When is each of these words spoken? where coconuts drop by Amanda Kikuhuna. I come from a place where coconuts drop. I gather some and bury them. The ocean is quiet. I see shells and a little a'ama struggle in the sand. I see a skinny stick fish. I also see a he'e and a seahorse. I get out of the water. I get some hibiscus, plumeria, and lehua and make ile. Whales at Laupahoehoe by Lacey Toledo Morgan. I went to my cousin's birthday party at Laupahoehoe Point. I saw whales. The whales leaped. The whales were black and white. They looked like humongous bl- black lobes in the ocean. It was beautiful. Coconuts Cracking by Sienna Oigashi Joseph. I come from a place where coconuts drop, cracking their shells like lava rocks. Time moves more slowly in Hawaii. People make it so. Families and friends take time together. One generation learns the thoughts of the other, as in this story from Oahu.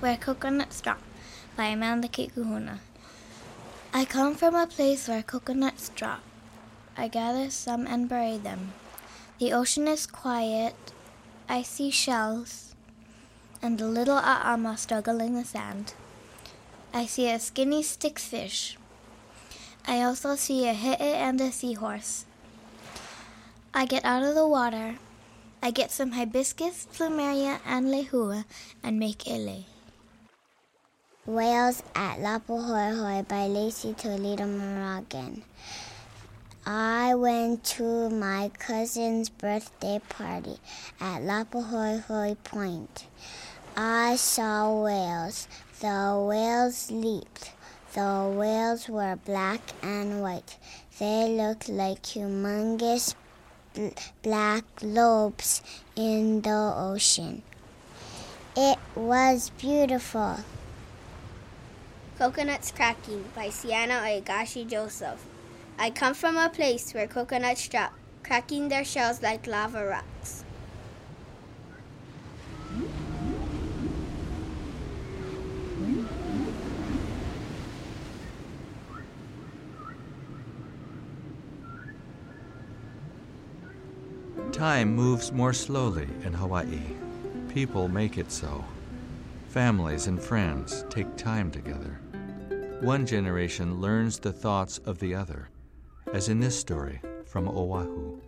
where 0.00 0.16
coconuts 0.16 0.80
drop 0.80 1.00
by 1.56 1.66
Amanda 1.66 2.08
Kikuhuna. 2.08 2.78
I 3.92 4.04
come 4.04 4.34
from 4.34 4.54
a 4.54 4.66
place 4.66 5.08
where 5.08 5.22
coconuts 5.22 5.88
drop. 5.88 6.20
I 6.96 7.08
gather 7.08 7.50
some 7.50 7.86
and 7.86 8.08
bury 8.08 8.38
them. 8.38 8.72
The 9.38 9.52
ocean 9.52 9.88
is 9.88 10.06
quiet. 10.06 10.74
I 11.48 11.62
see 11.62 11.90
shells 11.90 12.74
and 13.60 13.80
a 13.80 13.86
little 13.86 14.18
a'ama 14.18 14.76
struggle 14.76 15.20
in 15.20 15.34
the 15.34 15.44
sand. 15.44 15.94
I 16.94 17.06
see 17.06 17.28
a 17.28 17.40
skinny 17.40 17.82
stick 17.82 18.18
fish. 18.18 18.78
I 19.86 20.02
also 20.02 20.36
see 20.36 20.68
a 20.68 20.74
he'e 20.74 20.96
and 21.00 21.40
a 21.40 21.50
seahorse. 21.50 22.24
I 23.74 23.86
get 23.86 24.04
out 24.04 24.22
of 24.22 24.34
the 24.34 24.46
water. 24.46 24.96
I 25.60 25.72
get 25.72 25.90
some 25.90 26.12
hibiscus, 26.12 26.86
plumeria, 26.92 27.58
and 27.66 27.88
lehua 27.88 28.44
and 28.82 28.98
make 28.98 29.26
ile. 29.26 29.64
Whales 31.28 31.82
at 31.94 32.20
Laupahoehoe 32.20 33.28
by 33.28 33.48
Lacey 33.48 33.92
Toledo 33.92 34.46
Morgan. 34.46 35.42
I 36.64 37.16
went 37.16 37.64
to 37.76 38.08
my 38.08 38.50
cousin's 38.58 39.28
birthday 39.28 40.00
party 40.08 40.56
at 40.98 41.20
Laupahoehoe 41.20 42.34
Point. 42.44 43.04
I 43.76 44.16
saw 44.16 44.82
whales. 44.82 45.48
The 45.80 46.18
whales 46.26 46.90
leaped. 46.90 47.50
The 47.92 48.32
whales 48.34 48.88
were 48.88 49.18
black 49.26 49.60
and 49.82 50.22
white. 50.22 50.56
They 50.98 51.28
looked 51.28 51.68
like 51.68 52.04
humongous 52.04 53.14
bl- 53.74 53.88
black 54.22 54.64
lobes 54.80 55.60
in 55.94 56.40
the 56.40 56.72
ocean. 56.74 57.42
It 58.56 58.78
was 58.96 59.50
beautiful. 59.58 60.38
Coconuts 62.18 62.72
Cracking 62.72 63.26
by 63.36 63.48
Sienna 63.48 64.00
Oigashi 64.00 64.66
Joseph. 64.68 65.24
I 65.78 65.90
come 65.90 66.14
from 66.14 66.36
a 66.36 66.48
place 66.48 66.92
where 66.92 67.06
coconuts 67.06 67.68
drop, 67.68 67.92
cracking 68.24 68.68
their 68.68 68.84
shells 68.84 69.22
like 69.22 69.46
lava 69.46 69.86
rocks. 69.86 70.42
Time 84.50 84.96
moves 84.96 85.30
more 85.30 85.52
slowly 85.52 86.08
in 86.24 86.32
Hawaii. 86.32 86.82
People 87.48 87.86
make 87.86 88.18
it 88.18 88.32
so. 88.32 88.64
Families 89.50 90.08
and 90.08 90.20
friends 90.20 90.84
take 90.90 91.16
time 91.16 91.52
together. 91.52 92.00
One 92.80 93.06
generation 93.06 93.80
learns 93.80 94.20
the 94.20 94.32
thoughts 94.32 94.78
of 94.78 95.00
the 95.00 95.12
other, 95.12 95.50
as 96.12 96.28
in 96.28 96.38
this 96.38 96.58
story 96.58 97.00
from 97.26 97.48
Oahu. 97.48 98.20